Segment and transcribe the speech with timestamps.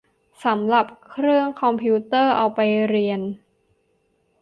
[0.45, 3.21] สำหรับเครื่องคอมพิวเตอร์เอาไปเรียน